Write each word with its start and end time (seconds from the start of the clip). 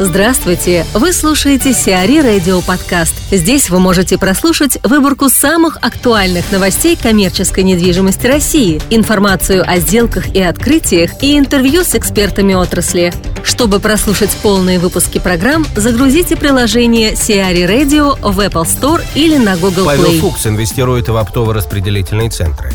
Здравствуйте! 0.00 0.84
Вы 0.92 1.12
слушаете 1.12 1.72
Сиари 1.72 2.18
Радио 2.18 2.60
Подкаст. 2.62 3.14
Здесь 3.30 3.70
вы 3.70 3.78
можете 3.78 4.18
прослушать 4.18 4.76
выборку 4.82 5.28
самых 5.28 5.78
актуальных 5.82 6.50
новостей 6.50 6.96
коммерческой 7.00 7.62
недвижимости 7.62 8.26
России, 8.26 8.82
информацию 8.90 9.62
о 9.64 9.78
сделках 9.78 10.34
и 10.34 10.42
открытиях 10.42 11.22
и 11.22 11.38
интервью 11.38 11.84
с 11.84 11.94
экспертами 11.94 12.54
отрасли. 12.54 13.14
Чтобы 13.44 13.78
прослушать 13.78 14.36
полные 14.42 14.80
выпуски 14.80 15.20
программ, 15.20 15.64
загрузите 15.76 16.34
приложение 16.34 17.14
Сиари 17.14 17.62
Radio 17.62 18.18
в 18.20 18.40
Apple 18.40 18.64
Store 18.64 19.00
или 19.14 19.36
на 19.36 19.56
Google 19.56 19.84
Play. 19.84 19.96
Павел 19.96 20.20
Фукс 20.22 20.44
инвестирует 20.48 21.08
в 21.08 21.16
оптово-распределительные 21.16 22.30
центры. 22.30 22.72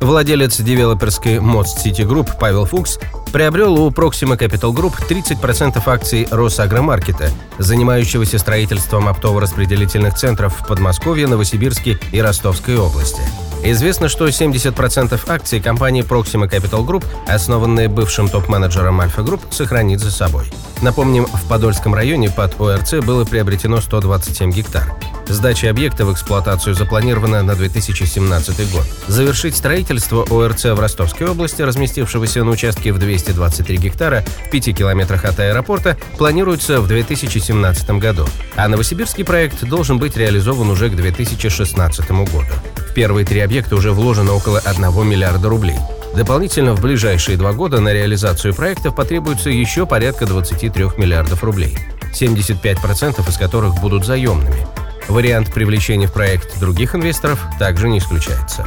Владелец 0.00 0.58
девелоперской 0.58 1.36
Most 1.36 1.76
City 1.84 2.06
Group 2.08 2.30
Павел 2.40 2.64
Фукс 2.64 2.98
приобрел 3.32 3.78
у 3.78 3.90
Proxima 3.90 4.38
Capital 4.38 4.72
Group 4.72 4.94
30% 5.08 5.80
акций 5.86 6.26
Росагромаркета, 6.30 7.30
занимающегося 7.58 8.38
строительством 8.38 9.08
оптово-распределительных 9.08 10.14
центров 10.14 10.58
в 10.58 10.66
Подмосковье, 10.66 11.26
Новосибирске 11.26 11.98
и 12.12 12.20
Ростовской 12.20 12.78
области. 12.78 13.20
Известно, 13.62 14.08
что 14.08 14.26
70% 14.26 15.20
акций 15.28 15.60
компании 15.60 16.02
Proxima 16.02 16.50
Capital 16.50 16.86
Group, 16.86 17.04
основанные 17.28 17.88
бывшим 17.88 18.30
топ-менеджером 18.30 19.00
Альфа 19.02 19.22
Групп, 19.22 19.42
сохранит 19.50 20.00
за 20.00 20.10
собой. 20.10 20.50
Напомним, 20.80 21.26
в 21.26 21.46
Подольском 21.46 21.94
районе 21.94 22.30
под 22.30 22.58
ОРЦ 22.58 23.04
было 23.04 23.26
приобретено 23.26 23.82
127 23.82 24.50
гектар. 24.50 24.94
Сдача 25.28 25.70
объекта 25.70 26.04
в 26.04 26.12
эксплуатацию 26.12 26.74
запланирована 26.74 27.42
на 27.42 27.54
2017 27.54 28.72
год. 28.72 28.84
Завершить 29.06 29.56
строительство 29.56 30.24
ОРЦ 30.28 30.64
в 30.64 30.80
Ростовской 30.80 31.28
области, 31.28 31.62
разместившегося 31.62 32.44
на 32.44 32.50
участке 32.50 32.92
в 32.92 32.98
223 32.98 33.76
гектара 33.76 34.24
в 34.46 34.50
5 34.50 34.76
километрах 34.76 35.24
от 35.24 35.38
аэропорта, 35.38 35.96
планируется 36.18 36.80
в 36.80 36.88
2017 36.88 37.90
году. 37.92 38.26
А 38.56 38.68
новосибирский 38.68 39.24
проект 39.24 39.64
должен 39.64 39.98
быть 39.98 40.16
реализован 40.16 40.68
уже 40.70 40.90
к 40.90 40.96
2016 40.96 42.10
году. 42.10 42.42
В 42.90 42.94
первые 42.94 43.24
три 43.24 43.40
объекта 43.40 43.76
уже 43.76 43.92
вложено 43.92 44.32
около 44.32 44.58
1 44.58 45.06
миллиарда 45.06 45.48
рублей. 45.48 45.78
Дополнительно 46.14 46.74
в 46.74 46.80
ближайшие 46.80 47.36
два 47.36 47.52
года 47.52 47.80
на 47.80 47.92
реализацию 47.92 48.52
проектов 48.52 48.96
потребуется 48.96 49.48
еще 49.48 49.86
порядка 49.86 50.26
23 50.26 50.70
миллиардов 50.96 51.44
рублей, 51.44 51.78
75% 52.12 53.28
из 53.28 53.36
которых 53.36 53.80
будут 53.80 54.04
заемными. 54.04 54.66
Вариант 55.08 55.52
привлечения 55.52 56.06
в 56.06 56.12
проект 56.12 56.60
других 56.60 56.94
инвесторов 56.94 57.44
также 57.58 57.88
не 57.88 57.98
исключается. 57.98 58.66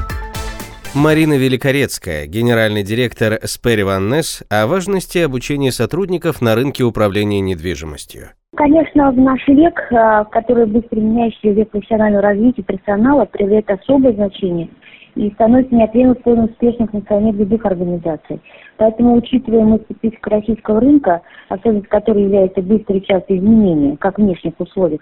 Марина 0.94 1.38
Великорецкая, 1.38 2.28
генеральный 2.28 2.84
директор 2.84 3.40
Сперри 3.44 3.82
Ван 3.82 4.10
Несс, 4.10 4.44
о 4.50 4.68
важности 4.68 5.18
обучения 5.18 5.72
сотрудников 5.72 6.42
на 6.42 6.54
рынке 6.54 6.84
управления 6.84 7.40
недвижимостью. 7.40 8.30
Конечно, 8.56 9.12
в 9.12 9.18
наш 9.18 9.48
век, 9.48 9.80
э, 9.92 10.26
который 10.30 10.68
быстро 10.68 11.00
меняющий 11.00 11.52
век 11.54 11.72
профессионального 11.72 12.22
развития 12.22 12.62
персонала, 12.62 13.26
проявляет 13.26 13.72
особое 13.72 14.14
значение 14.14 14.70
и 15.16 15.32
становится 15.32 15.74
неотъемлемым 15.74 16.18
условием 16.20 16.46
успешных 16.46 16.92
функционирования 16.92 17.40
любых 17.40 17.66
организаций. 17.66 18.40
Поэтому, 18.78 19.16
учитывая 19.16 19.64
мы 19.64 19.80
специфику 19.80 20.30
российского 20.30 20.80
рынка, 20.80 21.22
особенность 21.50 21.88
которой 21.88 22.24
является 22.24 22.62
быстрые 22.62 23.02
частые 23.02 23.40
изменения, 23.40 23.98
как 23.98 24.20
внешних 24.20 24.54
условиях, 24.60 25.02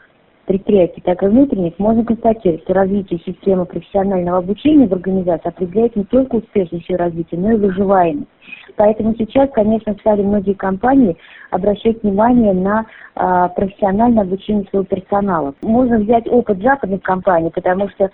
предприятий, 0.51 1.01
так 1.01 1.23
и 1.23 1.27
внутренних, 1.27 1.79
можно 1.79 2.03
констатировать, 2.03 2.63
что 2.63 2.73
развитие 2.73 3.19
системы 3.25 3.65
профессионального 3.65 4.39
обучения 4.39 4.85
в 4.85 4.91
организации 4.91 5.47
определяет 5.47 5.95
не 5.95 6.03
только 6.03 6.35
успешность 6.35 6.89
ее 6.89 6.97
развития, 6.97 7.37
но 7.37 7.53
и 7.53 7.55
выживаемость. 7.55 8.27
Поэтому 8.77 9.15
сейчас, 9.17 9.49
конечно, 9.51 9.93
стали 9.99 10.21
многие 10.21 10.53
компании 10.53 11.17
обращать 11.49 12.01
внимание 12.01 12.53
на 12.53 12.85
э, 13.15 13.49
профессиональное 13.55 14.23
обучение 14.23 14.65
своего 14.69 14.85
персонала. 14.85 15.53
Можно 15.61 15.99
взять 15.99 16.27
опыт 16.27 16.61
западных 16.61 17.01
компаний, 17.01 17.51
потому 17.53 17.89
что 17.89 18.05
э, 18.05 18.09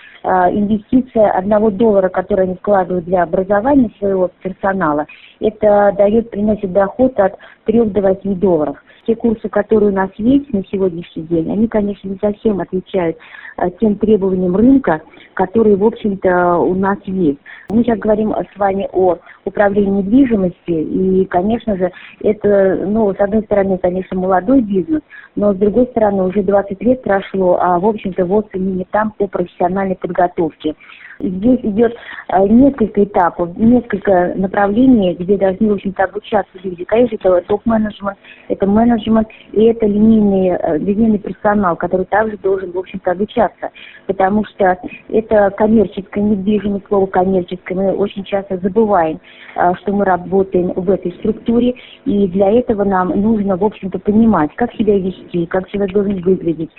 инвестиция 0.52 1.32
одного 1.32 1.70
доллара, 1.70 2.10
который 2.10 2.46
они 2.46 2.56
вкладывают 2.56 3.06
для 3.06 3.24
образования 3.24 3.92
своего 4.00 4.32
персонала, 4.42 5.06
это 5.40 5.94
дает, 5.98 6.32
приносит 6.32 6.72
доход 6.74 7.20
от 7.20 7.38
3 7.66 7.86
до 7.86 8.02
8 8.02 8.36
долларов 8.36 8.78
те 9.08 9.16
курсы, 9.16 9.48
которые 9.48 9.92
у 9.92 9.96
нас 9.96 10.10
есть 10.18 10.52
на 10.54 10.64
сегодняшний 10.66 11.24
день, 11.24 11.50
они, 11.50 11.68
конечно, 11.68 12.10
не 12.10 12.18
совсем 12.18 12.60
отвечают 12.60 13.18
э, 13.58 13.70
тем 13.80 13.96
требованиям 13.96 14.56
рынка, 14.56 15.02
которые, 15.38 15.76
в 15.76 15.86
общем-то, 15.86 16.58
у 16.58 16.74
нас 16.74 16.98
есть. 17.06 17.38
Мы 17.70 17.84
сейчас 17.84 18.00
говорим 18.00 18.34
с 18.34 18.58
вами 18.58 18.90
о 18.92 19.18
управлении 19.46 20.02
недвижимостью, 20.02 20.80
и, 20.80 21.26
конечно 21.26 21.78
же, 21.78 21.92
это, 22.22 22.84
ну, 22.88 23.14
с 23.14 23.20
одной 23.20 23.44
стороны, 23.44 23.78
конечно, 23.78 24.18
молодой 24.18 24.62
бизнес, 24.62 25.02
но, 25.36 25.54
с 25.54 25.58
другой 25.58 25.86
стороны, 25.92 26.24
уже 26.24 26.42
20 26.42 26.82
лет 26.82 27.04
прошло, 27.04 27.60
а, 27.62 27.80
в 27.80 27.86
общем-то, 27.86 28.26
вот 28.26 28.48
именно 28.54 28.84
там 28.90 29.12
по 29.12 29.28
профессиональной 29.28 29.96
подготовке. 29.96 30.74
Здесь 31.20 31.60
идет 31.64 31.96
э, 32.30 32.48
несколько 32.48 33.04
этапов, 33.04 33.58
несколько 33.58 34.34
направлений, 34.36 35.16
где 35.16 35.38
должны, 35.38 35.70
в 35.70 35.74
общем-то, 35.74 36.04
обучаться 36.04 36.52
люди. 36.64 36.84
Конечно, 36.86 37.16
это 37.16 37.42
топ-менеджмент, 37.48 38.18
это 38.50 38.68
менеджмент 38.68 39.28
и 39.52 39.64
это 39.66 39.88
линейный, 39.88 40.50
э, 40.50 40.78
линейный 40.78 41.18
персонал, 41.18 41.76
который 41.76 42.06
также 42.06 42.38
должен, 42.38 42.72
в 42.72 42.78
общем-то, 42.78 43.12
обучаться. 43.12 43.72
Потому 44.06 44.46
что 44.46 44.78
это 45.10 45.50
коммерческое 45.58 46.24
недвижимость, 46.24 46.86
слово 46.88 47.08
коммерческое, 47.08 47.78
мы 47.78 47.94
очень 47.94 48.24
часто 48.24 48.58
забываем, 48.58 49.20
э, 49.56 49.74
что 49.82 49.94
мы 49.94 50.06
работаем 50.06 50.72
в 50.76 50.90
этой 50.90 51.12
структуре, 51.14 51.74
и 52.06 52.28
для 52.28 52.52
этого 52.52 52.84
нам 52.84 53.10
нужно, 53.10 53.58
в 53.58 53.64
общем-то, 53.64 53.98
понимать, 54.00 54.52
как 54.56 54.72
себя 54.74 55.00
вести, 55.00 55.48
как 55.48 55.68
человек 55.70 55.94
должен 55.94 56.22
выглядеть, 56.22 56.70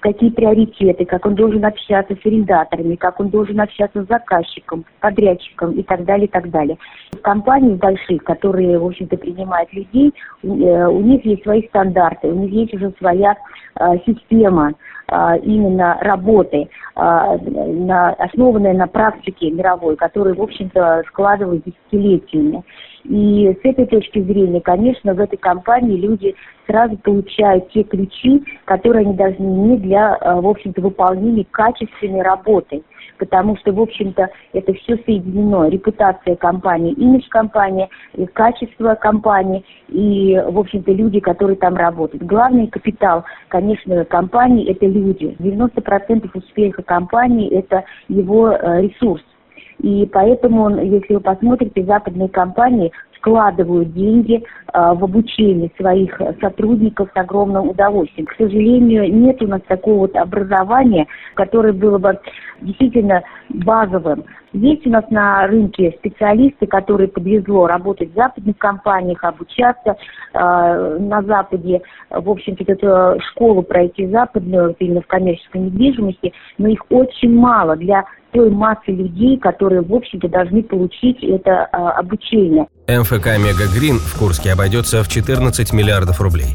какие 0.00 0.30
приоритеты, 0.30 1.04
как 1.04 1.26
он 1.26 1.34
должен 1.34 1.64
общаться 1.64 2.14
с 2.14 2.26
арендаторами, 2.26 2.94
как 2.94 3.20
он 3.20 3.28
должен 3.34 3.60
общаться 3.60 4.04
с 4.04 4.06
заказчиком, 4.06 4.84
подрядчиком 5.00 5.72
и 5.72 5.82
так 5.82 6.04
далее, 6.04 6.26
и 6.26 6.30
так 6.30 6.50
далее. 6.50 6.78
В 7.12 7.20
компаниях 7.20 7.78
больших, 7.78 8.22
которые, 8.22 8.78
в 8.78 8.86
общем-то, 8.86 9.16
принимают 9.16 9.72
людей, 9.72 10.14
э, 10.44 10.46
у 10.46 11.00
них 11.00 11.24
есть 11.24 11.42
свои 11.42 11.66
стандарты, 11.66 12.28
у 12.28 12.34
них 12.34 12.52
есть 12.52 12.74
уже 12.74 12.92
своя 12.98 13.34
э, 13.34 13.84
система 14.06 14.74
э, 15.08 15.38
именно 15.42 15.98
работы, 16.00 16.68
на, 16.94 18.10
основанная 18.10 18.72
на 18.72 18.86
практике 18.86 19.50
мировой, 19.50 19.96
которая, 19.96 20.34
в 20.34 20.40
общем-то, 20.40 21.02
складывается 21.08 21.70
десятилетиями. 21.70 22.62
И 23.02 23.52
с 23.60 23.64
этой 23.64 23.86
точки 23.86 24.22
зрения, 24.22 24.60
конечно, 24.60 25.12
в 25.12 25.18
этой 25.18 25.36
компании 25.36 25.96
люди 25.96 26.36
сразу 26.68 26.96
получают 26.98 27.68
те 27.72 27.82
ключи, 27.82 28.44
которые 28.64 29.06
они 29.06 29.14
должны 29.14 29.44
иметь 29.44 29.82
для, 29.82 30.16
в 30.20 30.46
общем-то, 30.46 30.80
выполнения 30.80 31.44
качественной 31.50 32.22
работы 32.22 32.84
потому 33.18 33.56
что, 33.56 33.72
в 33.72 33.80
общем-то, 33.80 34.28
это 34.52 34.72
все 34.74 34.96
соединено. 35.04 35.68
Репутация 35.68 36.36
компании, 36.36 36.92
имидж 36.92 37.28
компании, 37.28 37.88
качество 38.32 38.94
компании 38.94 39.64
и, 39.88 40.40
в 40.48 40.58
общем-то, 40.58 40.92
люди, 40.92 41.20
которые 41.20 41.56
там 41.56 41.76
работают. 41.76 42.24
Главный 42.24 42.66
капитал, 42.66 43.24
конечно, 43.48 44.04
компании– 44.04 44.66
это 44.70 44.86
люди. 44.86 45.36
90% 45.38 46.30
успеха 46.34 46.82
компании– 46.82 47.50
это 47.50 47.84
его 48.08 48.52
э, 48.52 48.82
ресурс. 48.82 49.22
И 49.80 50.08
поэтому, 50.12 50.70
если 50.70 51.14
вы 51.14 51.20
посмотрите, 51.20 51.84
западные 51.84 52.28
компании 52.28 52.92
вкладывают 53.24 53.94
деньги 53.94 54.44
а, 54.66 54.94
в 54.94 55.02
обучение 55.02 55.70
своих 55.78 56.20
сотрудников 56.42 57.08
с 57.14 57.16
огромным 57.16 57.70
удовольствием. 57.70 58.26
К 58.26 58.36
сожалению, 58.36 59.10
нет 59.12 59.42
у 59.42 59.46
нас 59.46 59.62
такого 59.66 60.00
вот 60.00 60.16
образования, 60.16 61.06
которое 61.32 61.72
было 61.72 61.96
бы 61.96 62.18
действительно 62.60 63.22
базовым. 63.54 64.24
Есть 64.52 64.86
у 64.86 64.90
нас 64.90 65.04
на 65.10 65.46
рынке 65.46 65.94
специалисты, 65.98 66.66
которые 66.66 67.08
подвезло 67.08 67.66
работать 67.66 68.12
в 68.12 68.14
западных 68.14 68.56
компаниях, 68.58 69.22
обучаться 69.24 69.96
э, 70.32 70.98
на 71.00 71.22
Западе, 71.22 71.82
в 72.10 72.30
общем-то, 72.30 72.64
эту 72.66 73.20
школу 73.30 73.62
пройти 73.62 74.06
западную, 74.06 74.76
именно 74.78 75.00
в 75.00 75.06
коммерческой 75.06 75.62
недвижимости, 75.62 76.32
но 76.58 76.68
их 76.68 76.80
очень 76.90 77.34
мало 77.34 77.76
для 77.76 78.04
той 78.32 78.50
массы 78.50 78.90
людей, 78.90 79.38
которые, 79.38 79.82
в 79.82 79.94
общем-то, 79.94 80.28
должны 80.28 80.62
получить 80.62 81.22
это 81.22 81.68
э, 81.72 81.76
обучение. 81.76 82.66
МФК 82.88 83.38
«Мега 83.38 83.66
Грин» 83.74 83.98
в 83.98 84.18
Курске 84.18 84.52
обойдется 84.52 85.02
в 85.02 85.08
14 85.08 85.72
миллиардов 85.72 86.20
рублей. 86.20 86.54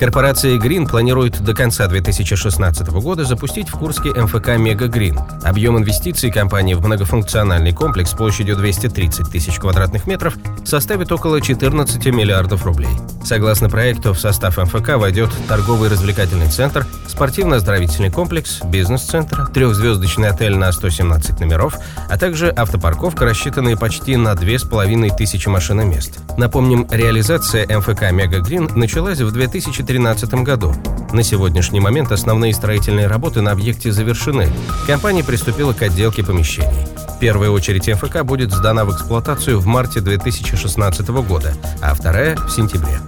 Корпорация 0.00 0.56
Green 0.56 0.88
планирует 0.88 1.42
до 1.42 1.52
конца 1.52 1.86
2016 1.86 2.88
года 2.88 3.26
запустить 3.26 3.68
в 3.68 3.72
Курске 3.72 4.08
МФК 4.08 4.56
Мега 4.56 4.86
Грин. 4.86 5.18
Объем 5.44 5.76
инвестиций 5.76 6.30
компании 6.30 6.72
в 6.72 6.82
многофункциональный 6.82 7.74
комплекс 7.74 8.12
площадью 8.12 8.56
230 8.56 9.30
тысяч 9.30 9.58
квадратных 9.58 10.06
метров 10.06 10.38
составит 10.64 11.12
около 11.12 11.42
14 11.42 12.02
миллиардов 12.06 12.64
рублей. 12.64 12.88
Согласно 13.22 13.68
проекту, 13.68 14.14
в 14.14 14.18
состав 14.18 14.56
МФК 14.56 14.96
войдет 14.96 15.30
торговый 15.46 15.90
развлекательный 15.90 16.48
центр, 16.48 16.86
спортивно-оздоровительный 17.06 18.10
комплекс, 18.10 18.62
бизнес-центр, 18.64 19.48
трехзвездочный 19.48 20.28
отель 20.28 20.56
на 20.56 20.72
117 20.72 21.40
номеров, 21.40 21.76
а 22.08 22.16
также 22.16 22.48
автопарковка, 22.48 23.26
рассчитанная 23.26 23.76
почти 23.76 24.16
на 24.16 24.34
2500 24.34 25.46
машиномест. 25.48 26.20
Напомним, 26.38 26.86
реализация 26.90 27.66
МФК 27.68 28.10
Мега 28.12 28.40
Грин 28.40 28.70
началась 28.74 29.20
в 29.20 29.30
2013 29.30 29.89
2013 29.90 30.34
году. 30.44 30.72
На 31.12 31.24
сегодняшний 31.24 31.80
момент 31.80 32.12
основные 32.12 32.54
строительные 32.54 33.08
работы 33.08 33.40
на 33.40 33.50
объекте 33.50 33.90
завершены. 33.90 34.48
Компания 34.86 35.24
приступила 35.24 35.72
к 35.72 35.82
отделке 35.82 36.22
помещений. 36.22 36.86
Первая 37.20 37.50
очередь 37.50 37.88
МФК 37.88 38.22
будет 38.22 38.52
сдана 38.52 38.84
в 38.84 38.94
эксплуатацию 38.94 39.58
в 39.58 39.66
марте 39.66 40.00
2016 40.00 41.08
года, 41.08 41.54
а 41.82 41.92
вторая– 41.94 42.36
в 42.46 42.50
сентябре. 42.50 43.00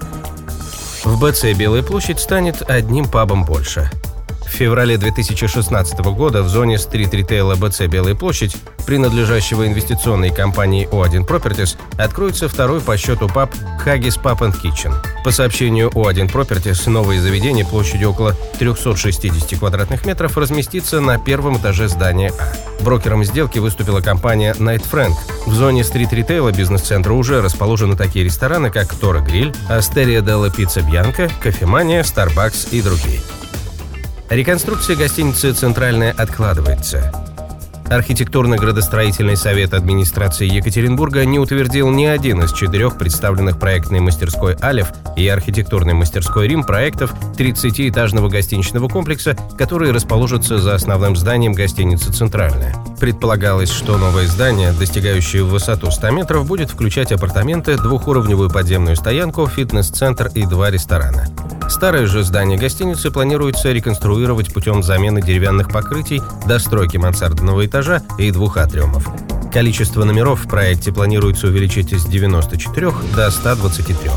В 1.05 1.25
БЦ 1.25 1.56
«Белая 1.56 1.84
площадь» 1.84 2.19
станет 2.19 2.69
одним 2.69 3.08
пабом 3.08 3.44
больше. 3.44 3.88
В 4.53 4.55
феврале 4.55 4.99
2016 4.99 5.99
года 6.01 6.43
в 6.43 6.49
зоне 6.49 6.79
стрит-ритейла 6.79 7.57
БЦ 7.57 7.87
«Белая 7.87 8.15
площадь», 8.15 8.55
принадлежащего 8.85 9.67
инвестиционной 9.67 10.29
компании 10.31 10.87
O1 10.93 11.27
Properties, 11.27 11.79
откроется 11.97 12.51
второй 12.51 12.83
по 12.83 12.99
счету 12.99 13.31
паб 13.31 13.51
Haggis 13.85 14.21
Pub 14.23 14.41
and 14.41 14.55
Kitchen. 14.63 14.93
По 15.25 15.31
сообщению 15.31 15.89
O1 15.89 16.31
Properties, 16.31 16.89
новое 16.91 17.19
заведение 17.19 17.65
площадью 17.65 18.11
около 18.11 18.37
360 18.59 19.59
квадратных 19.59 20.05
метров 20.05 20.37
разместится 20.37 21.01
на 21.01 21.19
первом 21.19 21.57
этаже 21.57 21.89
здания 21.89 22.31
А. 22.39 22.53
Брокером 22.85 23.25
сделки 23.25 23.59
выступила 23.59 24.03
компания 24.03 24.55
Night 24.59 24.85
Frank. 24.89 25.15
В 25.47 25.55
зоне 25.55 25.83
стрит-ритейла 25.83 26.53
бизнес-центра 26.53 27.15
уже 27.15 27.41
расположены 27.41 27.97
такие 27.97 28.27
рестораны, 28.27 28.71
как 28.71 28.93
Тора 28.95 29.21
Гриль, 29.21 29.55
Астерия 29.71 30.21
Делла 30.21 30.51
Пицца 30.51 30.83
Бьянка, 30.83 31.31
Кофемания, 31.43 32.03
Starbucks 32.03 32.69
и 32.71 32.83
другие. 32.83 33.21
Реконструкция 34.32 34.96
гостиницы 34.96 35.52
«Центральная» 35.52 36.14
откладывается. 36.17 37.31
Архитектурно-градостроительный 37.88 39.37
совет 39.37 39.75
администрации 39.75 40.46
Екатеринбурга 40.46 41.25
не 41.25 41.38
утвердил 41.38 41.90
ни 41.90 42.05
один 42.06 42.43
из 42.43 42.52
четырех 42.52 42.96
представленных 42.96 43.58
проектной 43.58 44.00
мастерской 44.00 44.55
«Алев» 44.61 44.93
и 45.17 45.29
архитектурной 45.29 45.94
мастерской 45.94 46.49
«Рим» 46.49 46.64
проектов 46.64 47.12
30-этажного 47.37 48.29
гостиничного 48.29 48.88
комплекса, 48.88 49.37
которые 49.58 49.93
расположатся 49.93 50.58
за 50.58 50.75
основным 50.75 51.17
зданием 51.17 51.52
гостиницы 51.52 52.12
«Центральная». 52.12 52.75
Предполагалось, 52.99 53.70
что 53.70 53.99
новое 53.99 54.26
здание, 54.26 54.73
достигающее 54.73 55.44
высоту 55.44 55.90
100 55.90 56.11
метров, 56.11 56.46
будет 56.46 56.70
включать 56.70 57.12
апартаменты, 57.12 57.76
двухуровневую 57.76 58.49
подземную 58.49 58.96
стоянку, 58.96 59.46
фитнес-центр 59.46 60.31
и 60.34 60.46
два 60.46 60.70
ресторана. 60.70 61.29
Старое 61.69 62.06
же 62.06 62.23
здание 62.23 62.58
гостиницы 62.58 63.11
планируется 63.11 63.73
реконструировать 63.73 64.52
путем 64.52 64.82
замены 64.82 65.23
деревянных 65.23 65.70
покрытий, 65.70 66.20
достройки 66.46 66.96
мансардного 66.96 67.64
этажа 67.82 68.02
и 68.19 68.31
двух 68.31 68.56
атриумов. 68.56 69.08
Количество 69.52 70.05
номеров 70.05 70.44
в 70.44 70.49
проекте 70.49 70.93
планируется 70.93 71.49
увеличить 71.49 71.93
с 71.93 72.05
94 72.05 72.93
до 73.14 73.31
123. 73.31 74.11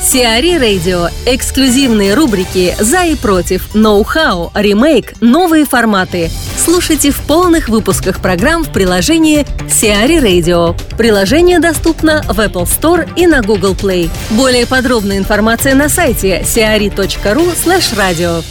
Сиари 0.00 0.56
Радио. 0.56 1.08
Эксклюзивные 1.26 2.14
рубрики 2.14 2.76
«За 2.78 3.04
и 3.04 3.16
против», 3.16 3.74
«Ноу-хау», 3.74 4.52
«Ремейк», 4.54 5.14
«Новые 5.20 5.64
форматы». 5.64 6.30
Слушайте 6.64 7.10
в 7.10 7.18
полных 7.22 7.68
выпусках 7.68 8.20
программ 8.20 8.62
в 8.62 8.72
приложении 8.72 9.44
Сиари 9.68 10.18
Radio. 10.18 10.78
Приложение 10.96 11.58
доступно 11.58 12.22
в 12.28 12.38
Apple 12.38 12.66
Store 12.66 13.08
и 13.16 13.26
на 13.26 13.42
Google 13.42 13.74
Play. 13.74 14.08
Более 14.30 14.66
подробная 14.66 15.18
информация 15.18 15.74
на 15.74 15.88
сайте 15.88 16.42
siari.ru 16.42 17.54
radio. 17.96 18.44